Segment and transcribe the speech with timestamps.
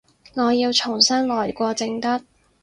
[0.33, 2.23] 我要重新來過正得